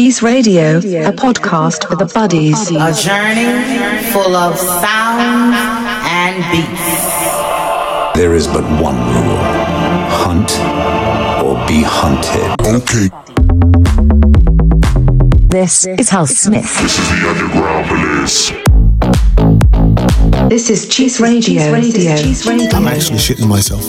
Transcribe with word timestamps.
Cheese 0.00 0.22
Radio, 0.22 0.78
a 0.78 1.12
podcast 1.12 1.86
for 1.86 1.94
the 1.94 2.06
buddies. 2.06 2.70
A 2.70 2.90
journey 2.94 4.02
full 4.10 4.34
of 4.34 4.56
sound 4.56 5.52
and 6.08 6.42
beats. 6.50 8.16
There 8.18 8.34
is 8.34 8.46
but 8.46 8.64
one 8.80 8.96
rule 8.96 9.36
hunt 10.08 10.52
or 11.44 11.54
be 11.68 11.82
hunted. 11.84 12.50
Okay. 12.66 13.10
This 15.48 15.84
is 15.84 16.08
House 16.08 16.30
Smith. 16.30 16.64
This 16.80 16.98
is 16.98 17.08
the 17.10 17.28
underground 17.28 17.86
police. 17.86 18.52
This 20.48 20.70
is 20.70 20.88
Cheese 20.88 21.20
Radio. 21.20 21.74
Radio. 21.74 22.16
Cheese 22.16 22.46
Radio. 22.46 22.70
I'm 22.72 22.88
actually 22.88 23.18
shitting 23.18 23.46
myself. 23.46 23.84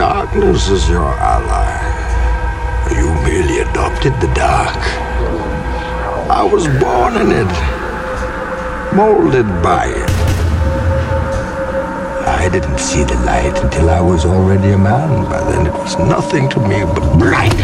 Darkness 0.00 0.70
is 0.70 0.88
your 0.88 1.12
ally? 1.20 1.76
You 2.96 3.12
merely 3.22 3.58
adopted 3.58 4.14
the 4.14 4.32
dark. 4.32 4.80
I 6.30 6.42
was 6.42 6.64
born 6.80 7.20
in 7.20 7.28
it, 7.42 7.52
molded 8.96 9.44
by 9.62 9.88
it. 9.88 10.10
I 12.26 12.48
didn't 12.50 12.78
see 12.78 13.04
the 13.04 13.16
light 13.26 13.62
until 13.62 13.90
I 13.90 14.00
was 14.00 14.24
already 14.24 14.70
a 14.70 14.78
man. 14.78 15.24
By 15.28 15.44
then 15.50 15.66
it 15.66 15.74
was 15.74 15.98
nothing 15.98 16.48
to 16.48 16.60
me 16.60 16.80
but 16.84 17.04
blight. 17.18 17.60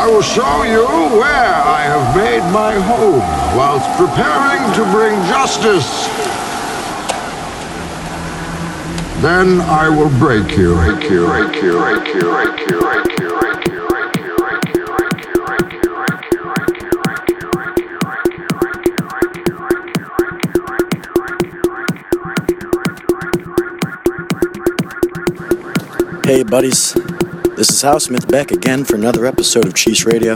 I 0.00 0.06
will 0.06 0.22
show 0.22 0.62
you 0.62 0.86
where 1.18 1.54
I 1.80 1.82
have 1.90 2.06
made 2.14 2.46
my 2.52 2.74
home 2.74 3.26
whilst 3.58 3.90
preparing 3.98 4.62
to 4.78 4.82
bring 4.94 5.16
justice. 5.26 6.25
Then 9.22 9.60
I 9.62 9.88
will 9.88 10.10
break 10.18 10.56
you. 10.58 10.74
Break 10.74 11.10
you. 11.10 11.26
Break 11.26 11.62
you. 11.62 11.78
Break 11.78 12.14
you. 12.14 12.30
Break 12.30 12.68
you. 12.68 12.80
Break 12.80 13.18
you. 13.18 13.26
Hey, 26.26 26.42
buddies. 26.42 26.92
This 27.56 27.70
is 27.70 27.80
Hal 27.80 28.00
Smith 28.00 28.28
back 28.28 28.50
again 28.50 28.84
for 28.84 28.96
another 28.96 29.24
episode 29.24 29.64
of 29.64 29.74
Cheese 29.74 30.04
Radio. 30.04 30.34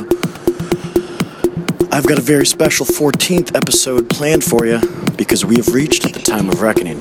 I've 1.93 2.07
got 2.07 2.17
a 2.17 2.23
very 2.23 2.47
special 2.47 2.87
14th 2.87 3.55
episode 3.55 4.09
planned 4.09 4.45
for 4.45 4.65
you 4.65 4.81
because 5.17 5.45
we 5.45 5.57
have 5.57 5.69
reached 5.69 6.05
the 6.05 6.21
time 6.21 6.49
of 6.49 6.63
reckoning. 6.63 6.99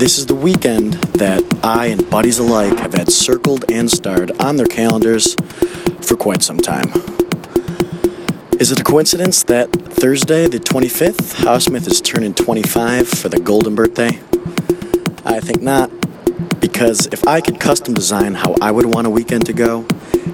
This 0.00 0.16
is 0.16 0.24
the 0.24 0.34
weekend 0.34 0.94
that 1.20 1.44
I 1.62 1.88
and 1.88 2.08
buddies 2.08 2.38
alike 2.38 2.78
have 2.78 2.94
had 2.94 3.12
circled 3.12 3.70
and 3.70 3.90
starred 3.90 4.30
on 4.40 4.56
their 4.56 4.66
calendars 4.66 5.34
for 6.00 6.16
quite 6.16 6.42
some 6.42 6.56
time. 6.56 6.86
Is 8.58 8.72
it 8.72 8.80
a 8.80 8.82
coincidence 8.82 9.42
that 9.42 9.70
Thursday, 9.70 10.48
the 10.48 10.58
25th, 10.58 11.44
House 11.44 11.66
Smith 11.66 11.86
is 11.86 12.00
turning 12.00 12.32
25 12.32 13.10
for 13.10 13.28
the 13.28 13.38
golden 13.40 13.74
birthday? 13.74 14.18
I 15.26 15.38
think 15.38 15.60
not 15.60 15.90
because 16.62 17.06
if 17.08 17.28
I 17.28 17.42
could 17.42 17.60
custom 17.60 17.92
design 17.92 18.32
how 18.32 18.56
I 18.62 18.70
would 18.70 18.86
want 18.86 19.06
a 19.06 19.10
weekend 19.10 19.44
to 19.46 19.52
go, 19.52 19.86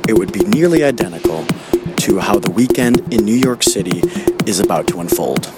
it 0.07 0.17
would 0.17 0.33
be 0.33 0.45
nearly 0.45 0.85
identical 0.85 1.45
to 1.45 2.21
how 2.21 2.39
the 2.39 2.53
weekend 2.53 3.13
in 3.13 3.25
New 3.25 3.35
York 3.35 3.65
City 3.65 4.01
is 4.47 4.61
about 4.61 4.87
to 4.87 5.01
unfold. 5.01 5.53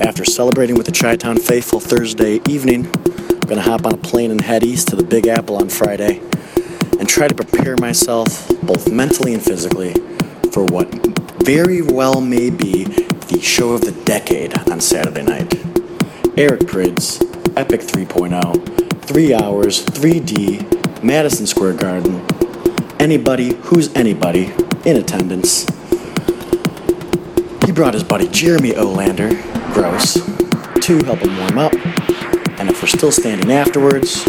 After 0.00 0.24
celebrating 0.24 0.76
with 0.76 0.86
the 0.86 0.92
Chi 0.92 1.16
Town 1.16 1.36
faithful 1.38 1.80
Thursday 1.80 2.40
evening, 2.48 2.86
I'm 2.86 3.40
gonna 3.40 3.62
hop 3.62 3.84
on 3.84 3.94
a 3.94 3.96
plane 3.96 4.30
and 4.30 4.40
head 4.40 4.62
east 4.62 4.88
to 4.88 4.96
the 4.96 5.02
Big 5.02 5.26
Apple 5.26 5.56
on 5.56 5.68
Friday 5.68 6.20
and 7.00 7.08
try 7.08 7.26
to 7.26 7.34
prepare 7.34 7.76
myself 7.76 8.48
both 8.62 8.90
mentally 8.90 9.34
and 9.34 9.42
physically 9.42 9.94
for 10.52 10.64
what 10.66 10.88
very 11.42 11.82
well 11.82 12.20
may 12.20 12.48
be 12.48 12.84
the 12.84 13.40
show 13.42 13.72
of 13.72 13.80
the 13.80 13.92
decade 14.04 14.56
on 14.70 14.80
Saturday 14.80 15.22
night. 15.22 15.52
Eric 16.38 16.60
Prydz, 16.60 17.20
Epic 17.56 17.80
3.0, 17.80 19.02
3 19.02 19.34
hours, 19.34 19.84
3D, 19.84 21.02
Madison 21.02 21.46
Square 21.46 21.74
Garden. 21.74 22.24
Anybody 23.00 23.54
who's 23.62 23.92
anybody 23.94 24.52
in 24.84 24.96
attendance. 24.96 25.66
He 27.68 27.72
brought 27.72 27.92
his 27.92 28.02
buddy 28.02 28.26
Jeremy 28.28 28.70
Olander, 28.70 29.28
gross, 29.74 30.14
to 30.14 31.04
help 31.04 31.18
him 31.18 31.36
warm 31.36 31.58
up. 31.58 31.74
And 32.58 32.70
if 32.70 32.80
we're 32.80 32.88
still 32.88 33.12
standing 33.12 33.52
afterwards, 33.52 34.24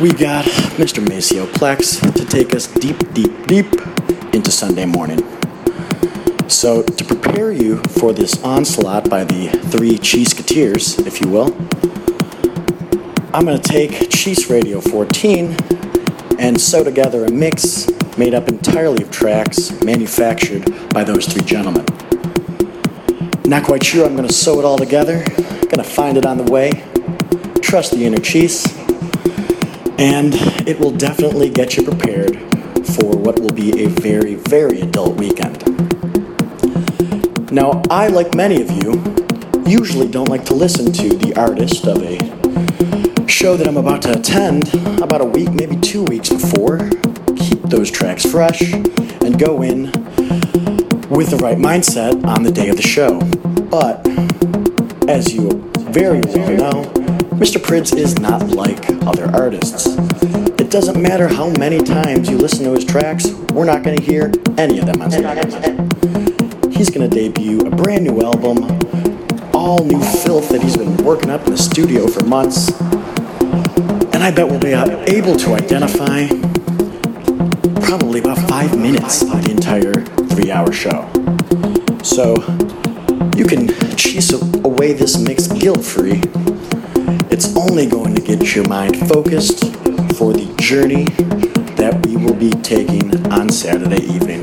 we 0.00 0.12
got 0.12 0.44
Mr. 0.74 1.08
Maceo 1.08 1.46
Plex 1.46 2.00
to 2.14 2.24
take 2.24 2.52
us 2.52 2.66
deep, 2.66 2.98
deep, 3.12 3.46
deep 3.46 3.66
into 4.34 4.50
Sunday 4.50 4.86
morning. 4.86 5.20
So, 6.48 6.82
to 6.82 7.04
prepare 7.04 7.52
you 7.52 7.76
for 8.00 8.12
this 8.12 8.42
onslaught 8.42 9.08
by 9.08 9.22
the 9.22 9.50
three 9.70 9.96
Cheeseketeers, 9.96 11.06
if 11.06 11.20
you 11.20 11.28
will, 11.28 11.54
I'm 13.32 13.44
going 13.44 13.60
to 13.60 13.68
take 13.68 14.10
Cheese 14.10 14.50
Radio 14.50 14.80
14 14.80 15.56
and 16.38 16.60
sew 16.60 16.84
together 16.84 17.24
a 17.24 17.30
mix 17.30 17.88
made 18.16 18.34
up 18.34 18.48
entirely 18.48 19.02
of 19.02 19.10
tracks 19.10 19.70
manufactured 19.82 20.64
by 20.90 21.04
those 21.04 21.26
three 21.26 21.42
gentlemen. 21.42 21.84
Not 23.44 23.64
quite 23.64 23.84
sure 23.84 24.06
I'm 24.06 24.16
going 24.16 24.28
to 24.28 24.34
sew 24.34 24.58
it 24.58 24.64
all 24.64 24.78
together, 24.78 25.24
going 25.24 25.76
to 25.76 25.84
find 25.84 26.16
it 26.16 26.24
on 26.24 26.38
the 26.38 26.50
way, 26.50 26.70
trust 27.60 27.92
the 27.92 28.04
inner 28.04 28.18
cheese, 28.18 28.66
and 29.98 30.34
it 30.66 30.78
will 30.78 30.90
definitely 30.90 31.50
get 31.50 31.76
you 31.76 31.82
prepared 31.84 32.38
for 32.94 33.16
what 33.16 33.38
will 33.40 33.52
be 33.52 33.84
a 33.84 33.88
very, 33.88 34.34
very 34.34 34.80
adult 34.80 35.16
weekend. 35.16 35.62
Now, 37.50 37.82
I, 37.90 38.08
like 38.08 38.34
many 38.34 38.60
of 38.60 38.70
you, 38.70 39.02
usually 39.66 40.08
don't 40.08 40.28
like 40.28 40.44
to 40.46 40.54
listen 40.54 40.92
to 40.92 41.08
the 41.16 41.34
artist 41.36 41.86
of 41.86 42.02
a 42.02 42.53
show 43.44 43.58
that 43.58 43.68
I'm 43.68 43.76
about 43.76 44.00
to 44.00 44.18
attend 44.18 44.72
about 45.02 45.20
a 45.20 45.24
week, 45.26 45.52
maybe 45.52 45.76
two 45.76 46.02
weeks 46.04 46.30
before. 46.30 46.78
Keep 47.36 47.60
those 47.64 47.90
tracks 47.90 48.24
fresh 48.24 48.72
and 48.72 49.38
go 49.38 49.60
in 49.60 49.92
with 51.10 51.28
the 51.28 51.38
right 51.42 51.58
mindset 51.58 52.24
on 52.24 52.42
the 52.42 52.50
day 52.50 52.70
of 52.70 52.76
the 52.76 52.82
show. 52.82 53.20
But, 53.68 54.00
as 55.10 55.34
you 55.34 55.70
very 55.92 56.22
well 56.24 56.56
know, 56.56 56.90
Mr. 57.36 57.60
Prydz 57.60 57.94
is 57.94 58.18
not 58.18 58.46
like 58.48 58.88
other 59.06 59.26
artists. 59.34 59.88
It 60.58 60.70
doesn't 60.70 60.98
matter 60.98 61.28
how 61.28 61.50
many 61.58 61.82
times 61.82 62.30
you 62.30 62.38
listen 62.38 62.64
to 62.64 62.72
his 62.72 62.86
tracks, 62.86 63.30
we're 63.52 63.66
not 63.66 63.82
going 63.82 63.98
to 63.98 64.02
hear 64.02 64.32
any 64.56 64.78
of 64.78 64.86
them 64.86 65.02
on 65.02 65.10
Sunday. 65.10 65.42
He's 66.74 66.88
going 66.88 67.10
to 67.10 67.14
debut 67.14 67.60
a 67.60 67.70
brand 67.76 68.04
new 68.04 68.22
album, 68.22 68.64
all 69.52 69.84
new 69.84 70.02
filth 70.02 70.48
that 70.48 70.62
he's 70.62 70.78
been 70.78 70.96
working 71.04 71.28
up 71.28 71.44
in 71.44 71.50
the 71.50 71.58
studio 71.58 72.06
for 72.06 72.24
months. 72.24 72.72
I 74.24 74.30
bet 74.30 74.48
we'll 74.48 74.58
be 74.58 74.72
able 74.72 75.36
to 75.36 75.52
identify 75.52 76.28
probably 77.84 78.20
about 78.20 78.38
five 78.48 78.74
minutes 78.74 79.20
of 79.20 79.44
the 79.44 79.50
entire 79.50 79.92
three 80.30 80.50
hour 80.50 80.72
show. 80.72 81.06
So 82.02 82.32
you 83.36 83.44
can 83.44 83.68
cheese 83.96 84.32
away 84.32 84.94
this 84.94 85.18
mix 85.18 85.46
guilt 85.46 85.84
free. 85.84 86.22
It's 87.30 87.54
only 87.54 87.84
going 87.84 88.14
to 88.14 88.22
get 88.22 88.54
your 88.54 88.66
mind 88.66 88.96
focused 89.10 89.62
for 90.16 90.32
the 90.32 90.50
journey 90.58 91.04
that 91.76 92.06
we 92.06 92.16
will 92.16 92.32
be 92.32 92.52
taking 92.62 93.30
on 93.30 93.50
Saturday 93.50 94.04
evening. 94.04 94.42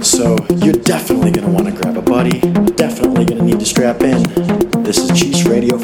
So 0.00 0.36
you're 0.58 0.80
definitely 0.80 1.32
going 1.32 1.48
to 1.48 1.50
want 1.50 1.66
to 1.66 1.72
grab 1.72 1.96
a 1.96 2.02
buddy, 2.02 2.38
definitely 2.76 3.24
going 3.24 3.38
to 3.38 3.44
need 3.44 3.58
to 3.58 3.66
strap 3.66 4.02
in. 4.02 4.22
This 4.84 4.98
is 4.98 5.18
Cheese 5.18 5.44
Radio 5.48 5.76
14 5.76 5.80
with 5.80 5.83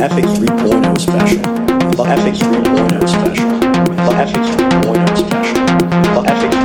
Epic 0.00 0.24
3.0 0.26 1.00
special. 1.00 1.42
The 1.42 2.04
Epic 2.06 2.34
3.0 2.34 3.08
special. 3.08 3.50
The 3.58 4.12
Epic 4.14 4.42
3.0 4.54 5.18
special. 5.18 5.64
The 6.14 6.22
Epic 6.30 6.57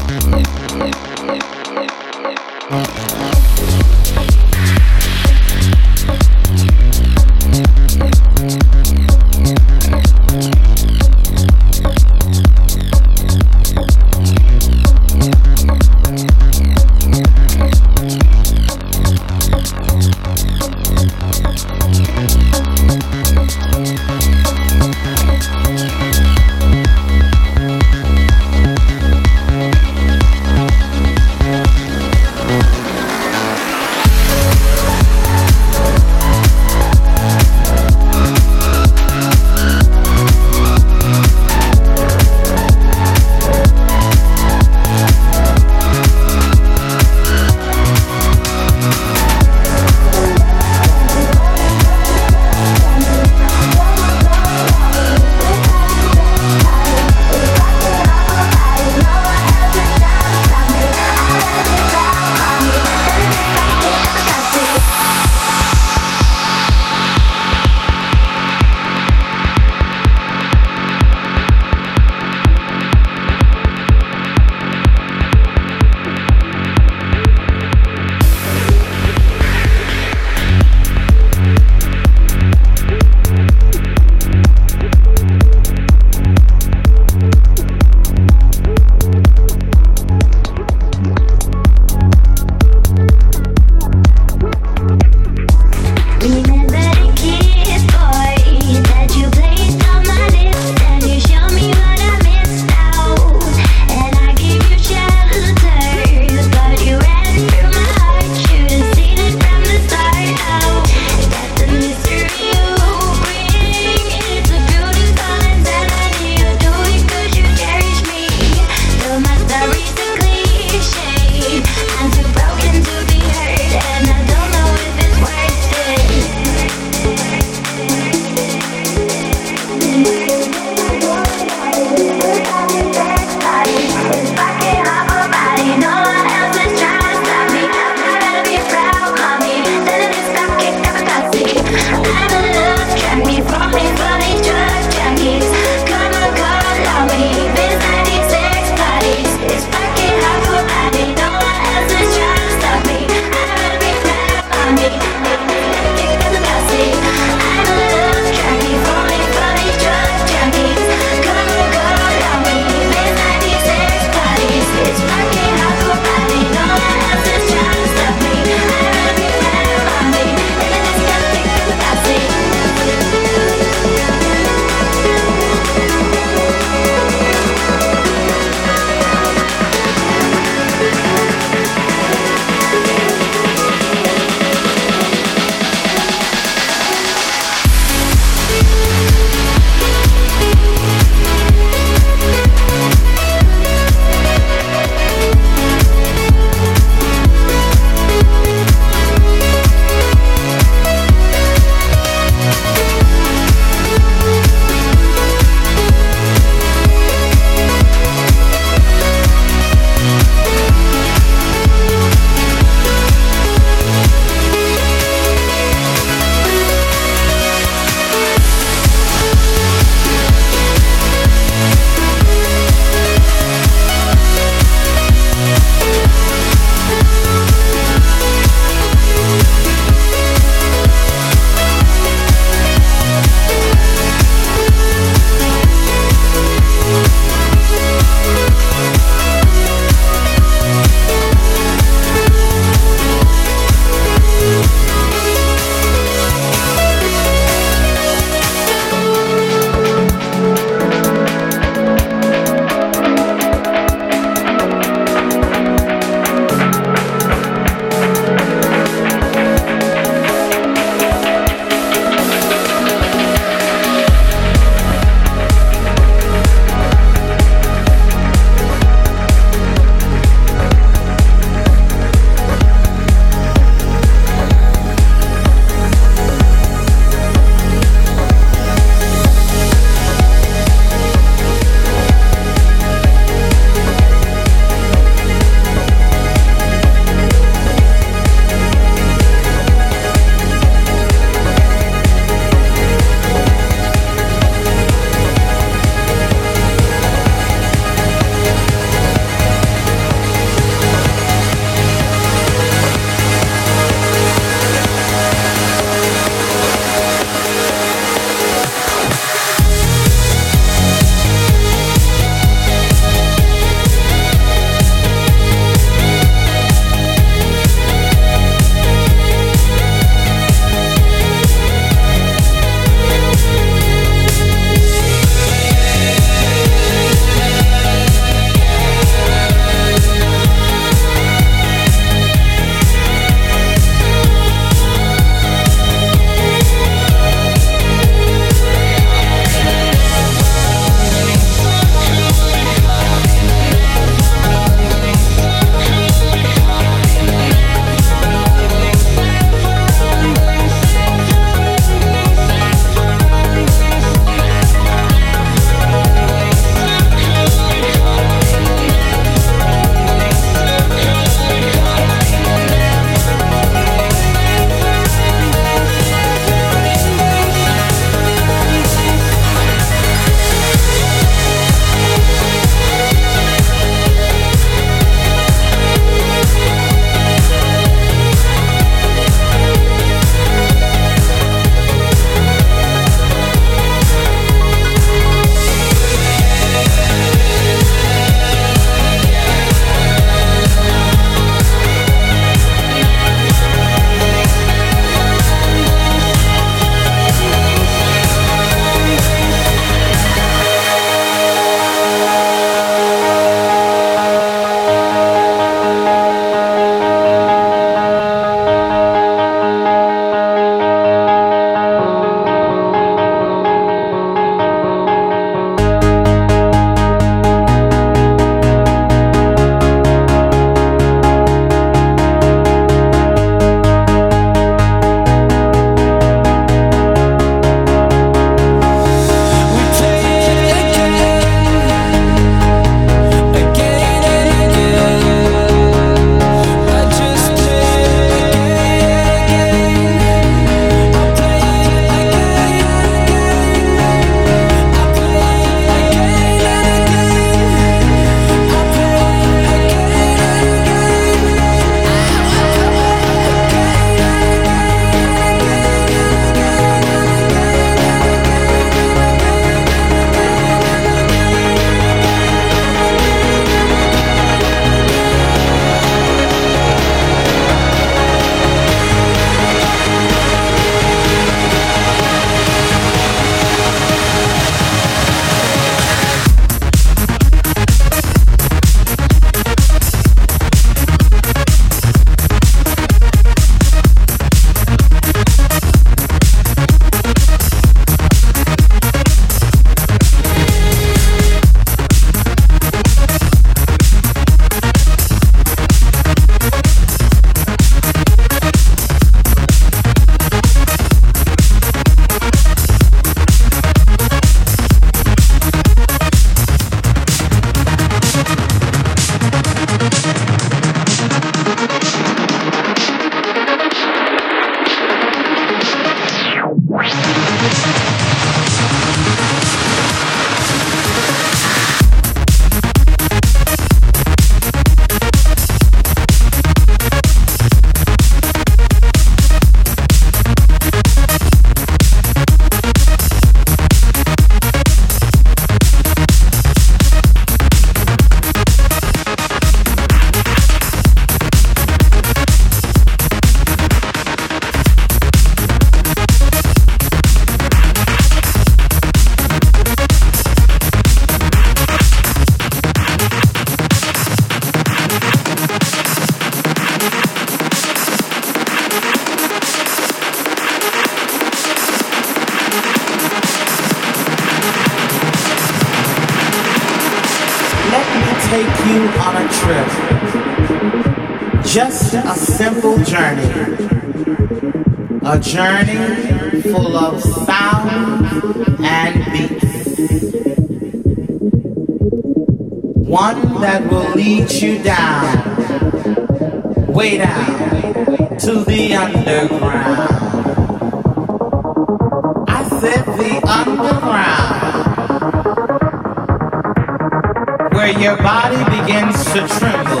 Where 597.92 598.00
your 598.00 598.16
body 598.16 598.56
begins 598.70 599.22
to 599.32 599.46
tremble 599.46 600.00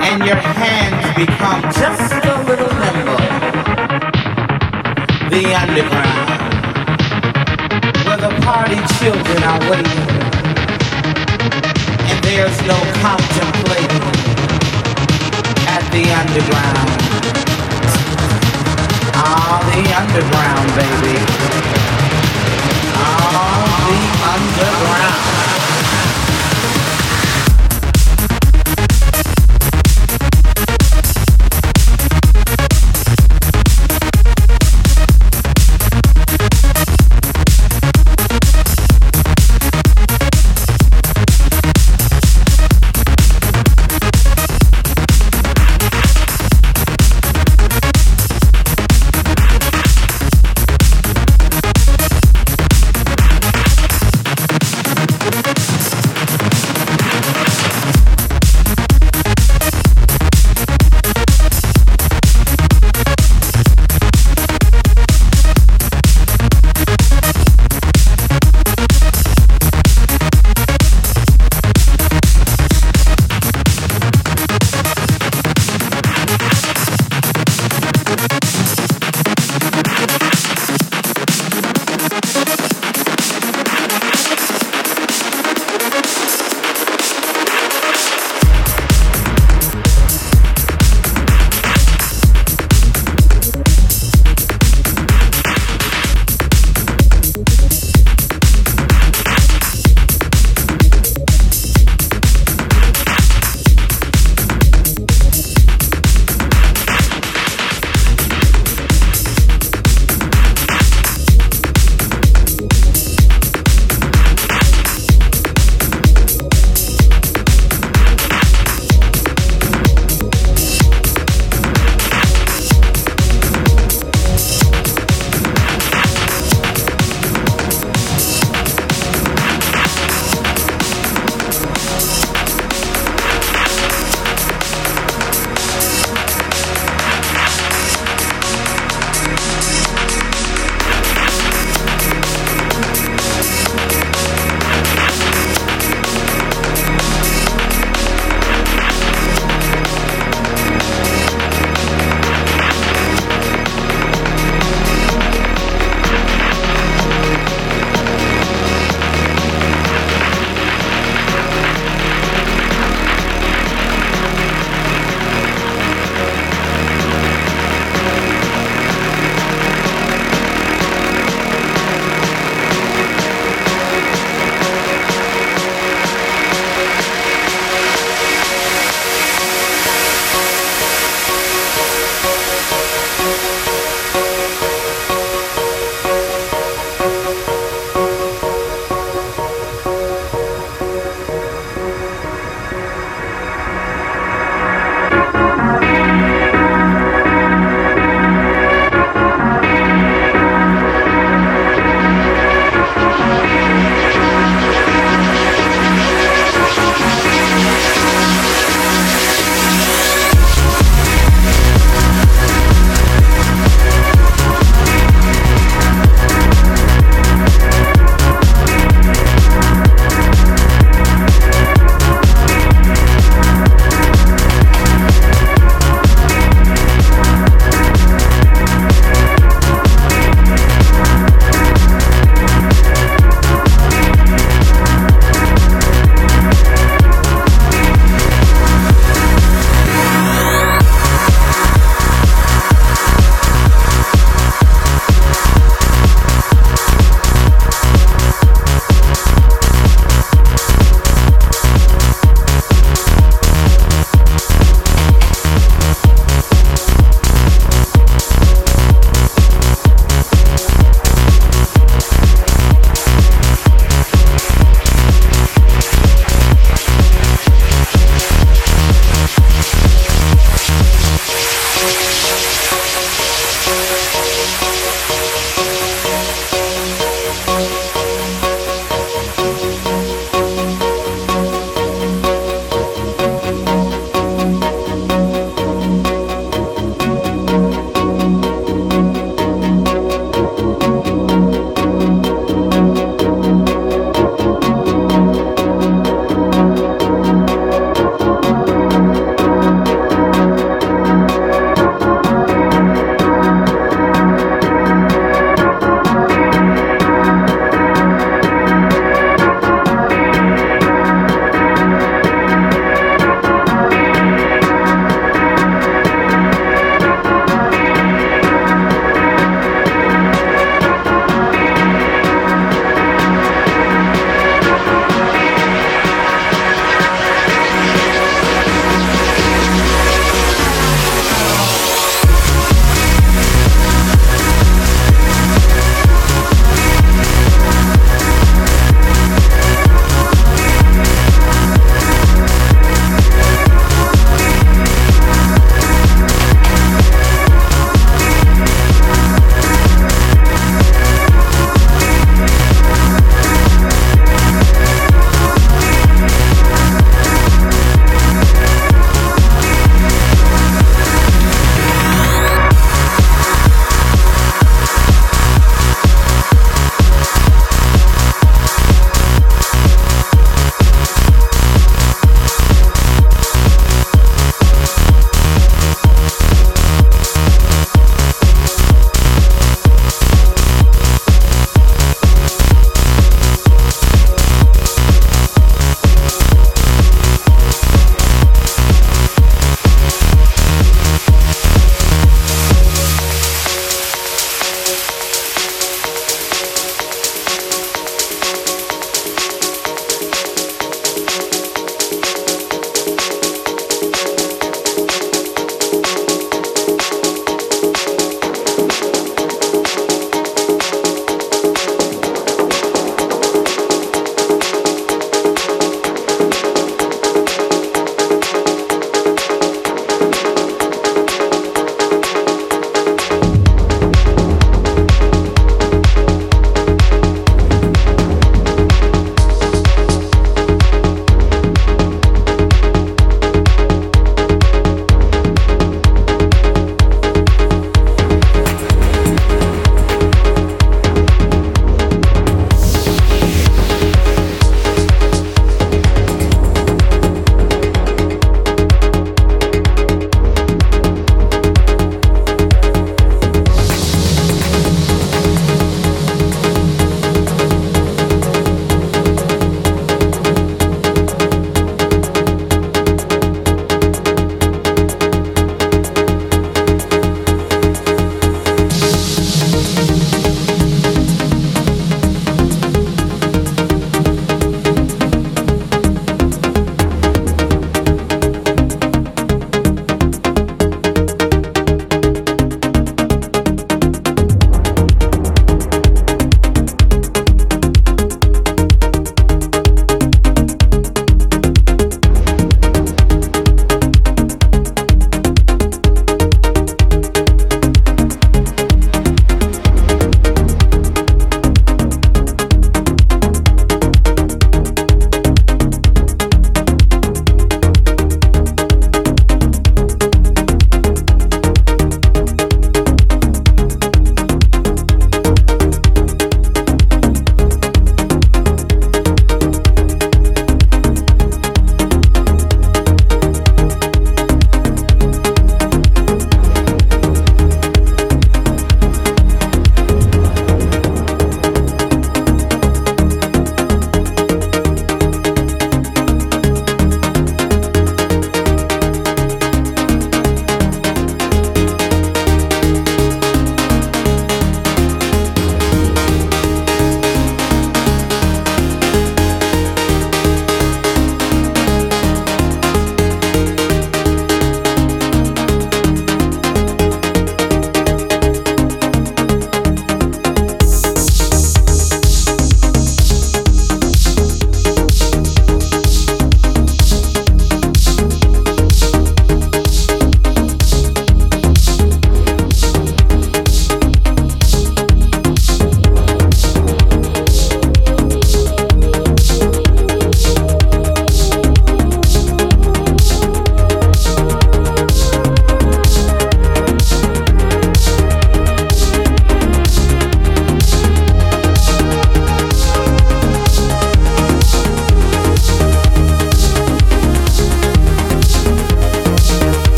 and 0.00 0.24
your 0.24 0.36
hands 0.36 1.04
become 1.14 1.60
just 1.64 2.14
a 2.24 2.42
little 2.48 2.72
nimble. 2.80 3.20
The 5.28 5.52
underground. 5.52 6.28
Where 8.06 8.16
the 8.16 8.32
party 8.40 8.80
children 8.96 9.42
are 9.44 9.60
waiting. 9.68 10.08
And 12.08 12.24
there's 12.24 12.58
no 12.62 12.80
contemplating 13.04 14.08
at 15.68 15.84
the 15.92 16.08
underground. 16.20 16.88
Ah, 19.12 19.60
the 19.68 19.82
underground, 20.00 20.68
baby. 20.80 21.20
Ah, 22.96 23.60
the 23.84 24.00
underground. 24.32 25.41